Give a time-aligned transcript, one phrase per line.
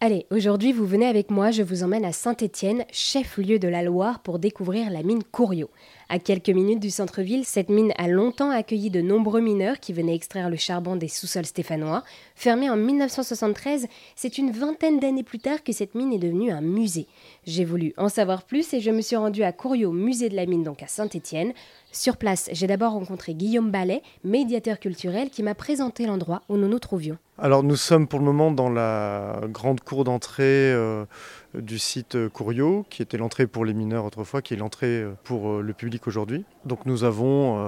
[0.00, 4.20] Allez, aujourd'hui vous venez avec moi, je vous emmène à Saint-Étienne, chef-lieu de la Loire,
[4.20, 5.70] pour découvrir la mine Couriot.
[6.10, 10.14] À quelques minutes du centre-ville, cette mine a longtemps accueilli de nombreux mineurs qui venaient
[10.14, 12.02] extraire le charbon des sous-sols stéphanois.
[12.34, 16.62] Fermée en 1973, c'est une vingtaine d'années plus tard que cette mine est devenue un
[16.62, 17.08] musée.
[17.44, 20.46] J'ai voulu en savoir plus et je me suis rendu à Couriot, musée de la
[20.46, 21.52] mine, donc à Saint-Étienne.
[21.92, 26.68] Sur place, j'ai d'abord rencontré Guillaume Ballet, médiateur culturel, qui m'a présenté l'endroit où nous
[26.68, 27.18] nous trouvions.
[27.40, 31.04] Alors nous sommes pour le moment dans la grande cour d'entrée euh,
[31.54, 35.50] du site Couriot, qui était l'entrée pour les mineurs autrefois, qui est l'entrée euh, pour
[35.50, 36.44] euh, le public aujourd'hui.
[36.64, 37.58] Donc nous avons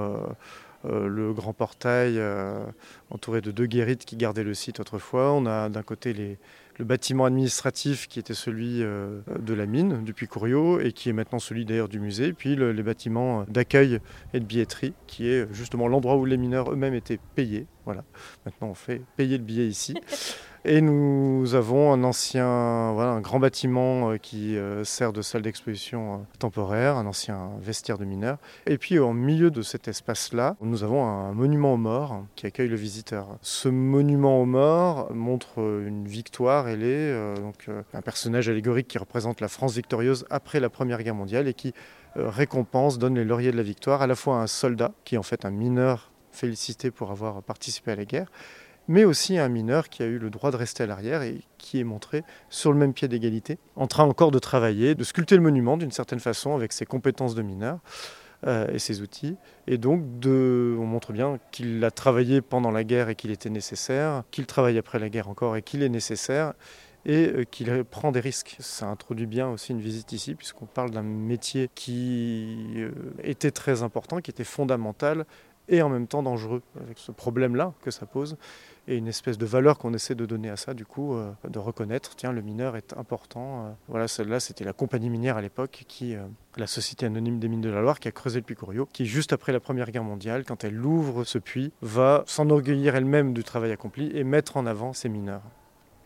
[0.84, 2.18] le grand portail
[3.10, 5.32] entouré de deux guérites qui gardaient le site autrefois.
[5.32, 6.38] On a d'un côté les,
[6.80, 11.12] le bâtiment administratif qui était celui euh, de la mine, du Puy-Couriot, et qui est
[11.12, 14.00] maintenant celui d'ailleurs du musée, puis les bâtiments d'accueil
[14.32, 17.66] et de billetterie, qui est justement l'endroit où les mineurs eux-mêmes étaient payés.
[17.84, 18.02] Voilà.
[18.46, 19.94] Maintenant, on fait payer le billet ici.
[20.66, 25.40] Et nous avons un ancien, voilà, un grand bâtiment euh, qui euh, sert de salle
[25.40, 28.36] d'exposition euh, temporaire, un ancien vestiaire de mineurs.
[28.66, 32.68] Et puis au milieu de cet espace-là, nous avons un monument aux morts qui accueille
[32.68, 33.38] le visiteur.
[33.40, 39.48] Ce monument aux morts montre une victoire ailée, donc un personnage allégorique qui représente la
[39.48, 41.72] France victorieuse après la Première Guerre mondiale et qui
[42.16, 45.18] récompense, donne les lauriers de la victoire à la fois à un soldat qui est
[45.18, 48.30] en fait un mineur félicité pour avoir participé à la guerre
[48.90, 51.78] mais aussi un mineur qui a eu le droit de rester à l'arrière et qui
[51.78, 55.42] est montré sur le même pied d'égalité, en train encore de travailler, de sculpter le
[55.42, 57.78] monument d'une certaine façon avec ses compétences de mineur.
[58.46, 59.36] Euh, et ses outils.
[59.66, 64.22] Et donc, on montre bien qu'il a travaillé pendant la guerre et qu'il était nécessaire,
[64.30, 66.54] qu'il travaille après la guerre encore et qu'il est nécessaire,
[67.04, 68.56] et euh, qu'il prend des risques.
[68.58, 73.82] Ça introduit bien aussi une visite ici, puisqu'on parle d'un métier qui euh, était très
[73.82, 75.26] important, qui était fondamental,
[75.68, 78.38] et en même temps dangereux, avec ce problème-là que ça pose
[78.90, 81.58] et une espèce de valeur qu'on essaie de donner à ça, du coup, euh, de
[81.58, 83.66] reconnaître, tiens, le mineur est important.
[83.66, 83.70] Euh.
[83.88, 86.22] voilà, celle-là, c'était la compagnie minière à l'époque, qui, euh,
[86.56, 89.06] la Société anonyme des mines de la Loire, qui a creusé le puits Couriot, qui,
[89.06, 93.44] juste après la Première Guerre mondiale, quand elle ouvre ce puits, va s'enorgueillir elle-même du
[93.44, 95.42] travail accompli et mettre en avant ses mineurs.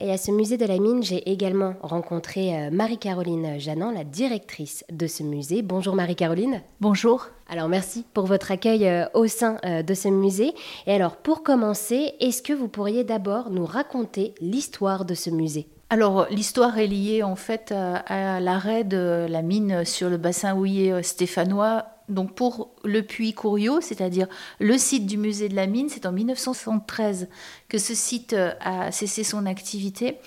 [0.00, 4.84] Et à ce musée de la mine, j'ai également rencontré euh, Marie-Caroline Jeannan, la directrice
[4.90, 5.62] de ce musée.
[5.62, 6.62] Bonjour Marie-Caroline.
[6.80, 7.28] Bonjour.
[7.48, 10.52] Alors merci pour votre accueil euh, au sein euh, de ce musée.
[10.88, 15.68] Et alors pour commencer, est-ce que vous pourriez d'abord nous raconter l'histoire de ce musée?
[15.90, 21.02] Alors l'histoire est liée en fait à, l'arrêt de la mine sur le bassin houillé
[21.04, 24.26] stéphanois donc pour le puits Couriot, c'est-à-dire
[24.60, 27.28] le site du musée de la mine, c'est en 1973
[27.68, 30.18] que ce site euh, a cessé son activité.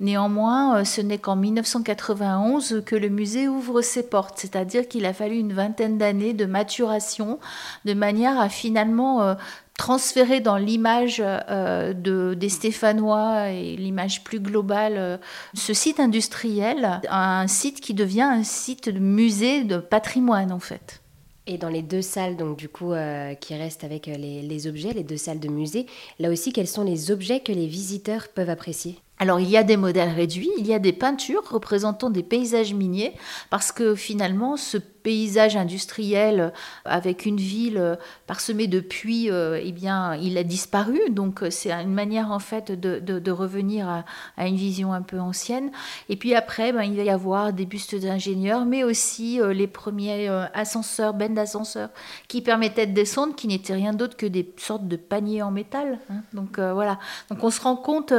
[0.00, 5.12] Néanmoins, euh, ce n'est qu'en 1991 que le musée ouvre ses portes, c'est-à-dire qu'il a
[5.12, 7.38] fallu une vingtaine d'années de maturation
[7.84, 9.34] de manière à finalement euh,
[9.76, 15.20] transférer dans l'image des Stéphanois et l'image plus globale
[15.52, 21.02] ce site industriel un site qui devient un site de musée de patrimoine en fait.
[21.48, 24.92] Et dans les deux salles, donc du coup, euh, qui restent avec euh, les, objets,
[24.92, 25.86] les deux salles de musée,
[26.18, 28.98] là aussi, quels sont les objets que les visiteurs peuvent apprécier?
[29.18, 32.74] Alors il y a des modèles réduits, il y a des peintures représentant des paysages
[32.74, 33.14] miniers,
[33.48, 36.52] parce que finalement ce paysage industriel
[36.84, 37.94] avec une ville euh,
[38.26, 40.98] parsemée de puits, euh, eh bien, il a disparu.
[41.10, 43.88] Donc, euh, c'est une manière, en fait, de, revenir
[44.36, 45.70] à, une vision un peu ancienne.
[46.08, 50.28] Et puis après, ben, il va y avoir des bustes d'ingénieurs, mais aussi les premiers
[50.54, 51.90] ascenseurs, bennes d'ascenseurs,
[52.28, 55.98] qui permettaient de descendre, qui n'étaient rien d'autre que des sortes de paniers en métal.
[56.10, 56.22] Hein.
[56.32, 56.98] Donc, voilà.
[57.30, 58.14] Donc, on se rend compte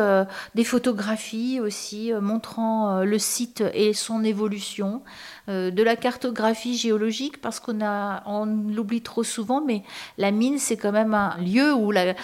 [0.56, 5.02] des photographies aussi montrant le site et son évolution.
[5.50, 9.84] Euh, de la cartographie géologique parce qu'on a, on l'oublie trop souvent, mais
[10.18, 12.16] la mine c'est quand même un lieu où la,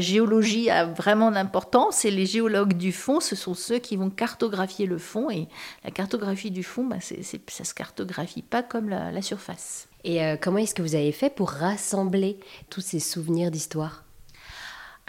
[0.00, 4.86] géologie a vraiment d'importance et les géologues du fond, ce sont ceux qui vont cartographier
[4.86, 5.48] le fond et
[5.84, 9.88] la cartographie du fond, bah, c'est, ça se cartographie pas comme la, surface.
[10.02, 12.38] Et euh, comment est-ce que vous avez fait pour rassembler
[12.70, 14.04] tous ces souvenirs d'histoire?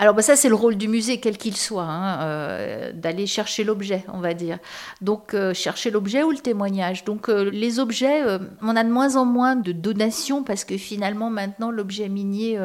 [0.01, 3.63] Alors bah, ça c'est le rôle du musée quel qu'il soit, hein, euh, d'aller chercher
[3.63, 4.57] l'objet, on va dire.
[4.99, 7.05] Donc euh, chercher l'objet ou le témoignage.
[7.05, 8.23] Donc euh, les objets,
[8.63, 12.59] on a de moins en moins de donations parce que finalement maintenant l'objet minier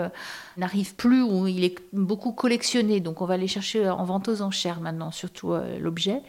[0.56, 3.00] n'arrive plus ou il est beaucoup collectionné.
[3.00, 6.22] Donc on va aller chercher en vente aux enchères maintenant, surtout l'objet.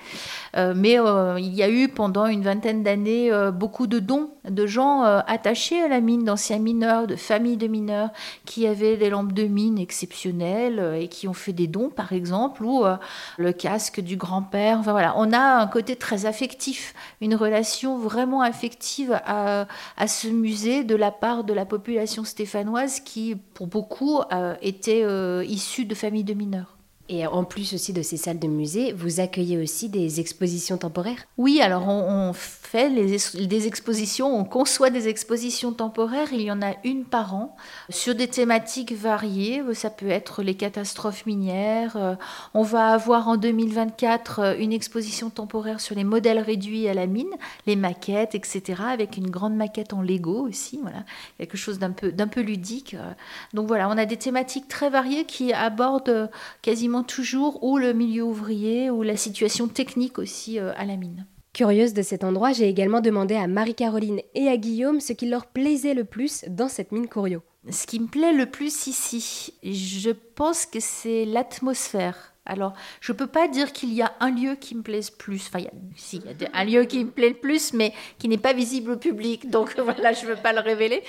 [0.55, 0.97] mais
[1.37, 5.87] il y a eu pendant une vingtaine d'années beaucoup de dons de gens attachés à
[5.87, 8.09] la mine, d'anciens mineurs, de familles de mineurs
[8.45, 12.63] qui avaient des lampes de mine exceptionnelles et qui ont fait des dons, par exemple,
[12.63, 12.97] ou euh,
[13.37, 14.79] le casque du grand-père.
[14.79, 19.67] Enfin, voilà, on a un côté très affectif, une relation vraiment affective à,
[20.07, 25.43] ce musée de la part de la population stéphanoise qui, pour beaucoup, euh, était euh,
[25.47, 26.77] issue de familles de mineurs.
[27.09, 31.25] Et en plus aussi de ces salles de musée, vous accueillez aussi des expositions temporaires?
[31.37, 32.33] Oui, alors on,
[32.67, 36.33] fait des expositions, on conçoit des expositions temporaires.
[36.33, 37.55] Il y en a une par an
[37.89, 39.63] sur des thématiques variées.
[39.73, 41.95] Ça peut être les catastrophes minières.
[41.95, 42.15] Euh,
[42.53, 47.07] on va avoir en 2024 euh, une exposition temporaire sur les modèles réduits à la
[47.07, 47.31] mine,
[47.65, 48.81] les maquettes, etc.
[48.89, 50.79] Avec une grande maquette en Lego aussi.
[50.81, 51.05] Voilà,
[51.37, 52.95] quelque chose d'un peu, d'un peu ludique.
[52.95, 53.13] Euh.
[53.53, 56.29] Donc voilà, on a des thématiques très variées qui abordent
[56.61, 61.25] quasiment toujours ou le milieu ouvrier ou la situation technique aussi euh, à la mine.
[61.57, 65.47] Curieuse de cet endroit, j'ai également demandé à Marie-Caroline et à Guillaume ce qui leur
[65.47, 67.41] plaisait le plus dans cette mine Corio.
[67.71, 72.35] Ce qui me plaît le plus ici, je pense que c'est l'atmosphère.
[72.45, 75.47] Alors, je ne peux pas dire qu'il y a un lieu qui me plaise plus.
[75.47, 75.71] Enfin, il y a,
[76.13, 78.91] il y a un lieu qui me plaît le plus, mais qui n'est pas visible
[78.91, 79.49] au public.
[79.49, 81.01] Donc voilà, je ne veux pas le révéler.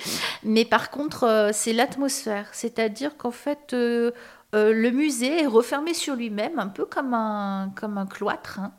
[0.43, 2.49] Mais par contre, euh, c'est l'atmosphère.
[2.53, 3.75] C'est-à-dire qu'en fait,
[4.55, 8.73] euh, le musée est refermé sur lui-même, un peu comme un, comme un cloître, hein,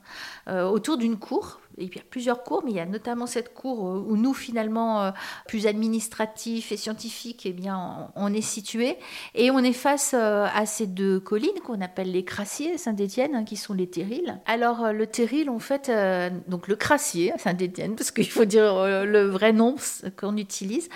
[0.49, 1.61] euh, autour d'une cour.
[1.81, 4.35] Il y a plusieurs cours, mais il y a notamment cette cour euh, où nous,
[4.35, 5.13] finalement,
[5.49, 8.97] plus administratifs et scientifiques, eh bien, on, est situé.
[9.35, 13.57] Et on est face à ces deux collines qu'on appelle les Crassiers Saint-Étienne, hein, qui
[13.57, 14.41] sont les terrils.
[14.47, 15.91] Alors, le terril, en fait,
[16.49, 19.77] donc le Crassier Saint-Étienne, parce qu'il faut dire le vrai nom
[20.17, 20.89] qu'on utilise.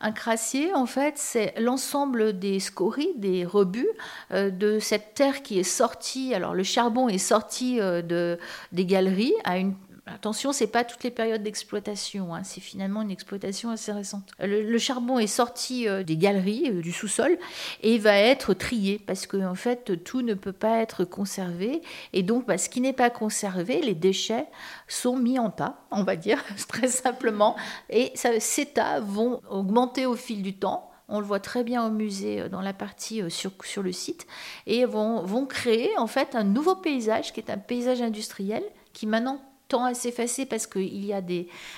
[0.00, 3.88] Un crassier, en fait, c'est l'ensemble des scories, des rebuts
[4.30, 6.34] euh, de cette terre qui est sortie.
[6.34, 8.38] Alors, le charbon est sorti euh, de,
[8.70, 9.74] des galeries à une
[10.14, 12.42] Attention, c'est pas toutes les périodes d'exploitation, hein.
[12.44, 14.30] c'est finalement une exploitation assez récente.
[14.40, 17.38] Le, charbon est sorti euh, des galeries, du sous-sol,
[17.82, 21.82] et va être trié parce qu'en en fait tout ne peut pas être conservé,
[22.12, 24.46] et donc bah, ce qui n'est pas conservé, les déchets
[24.86, 27.56] sont mis en tas, on va dire très simplement,
[27.90, 30.90] et ces tas vont augmenter au fil du temps.
[31.10, 33.92] On le voit très bien au musée euh, dans la partie euh, sur, sur le
[33.92, 34.26] site
[34.66, 38.62] et vont, vont créer en fait un nouveau paysage qui est un paysage industriel
[38.92, 41.20] qui maintenant tend à s'effacer parce qu'il y a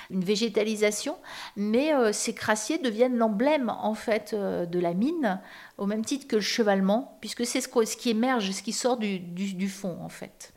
[0.09, 1.17] une végétalisation,
[1.55, 5.39] mais euh, ces crassiers deviennent l'emblème en fait de la mine,
[5.77, 9.67] au même titre que le chevalement, puisque c'est ce, qui émerge, ce qui sort du,
[9.67, 10.53] fond en fait.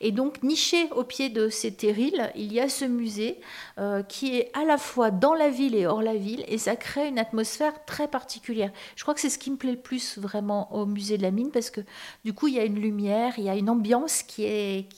[0.00, 3.40] Et donc, niché au pied de ces terrils, il y a ce musée
[3.78, 6.74] euh, qui est à la fois dans la ville et hors la ville, et ça
[6.74, 8.72] crée une atmosphère très particulière.
[8.96, 11.30] Je crois que c'est ce qui me plaît le plus vraiment au musée de la
[11.30, 11.80] mine, parce que
[12.24, 14.88] du coup, il y a une lumière, il y a une ambiance qui est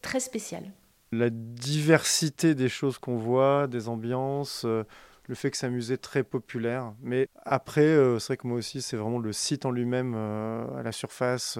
[0.00, 0.70] très spéciale.
[1.12, 4.64] La diversité des choses qu'on voit, des ambiances.
[4.64, 4.84] Euh,
[5.28, 6.94] le fait que c'est un musée très populaire.
[7.00, 10.82] Mais après, euh, c'est vrai que moi aussi, c'est vraiment le site en lui-même, à
[10.82, 11.58] la surface,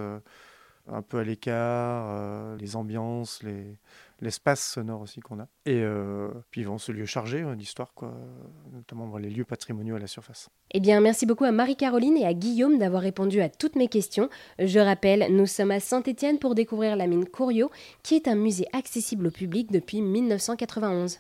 [0.89, 3.79] un peu à l'écart, euh, les ambiances, les,
[4.23, 5.49] l'espace sonore aussi qu'on a.
[5.67, 8.15] Et euh, puis vont ce lieu chargé hein, d'histoire, quoi,
[8.73, 10.49] notamment les lieux patrimoniaux à la surface.
[10.71, 14.31] Eh bien, merci beaucoup à Marie-Caroline et à Guillaume d'avoir répondu à toutes mes questions.
[14.59, 17.71] Je rappelle, nous sommes à Saint-Étienne pour découvrir la mine Couriot,
[18.03, 21.19] qui est un musée accessible au public depuis 1991.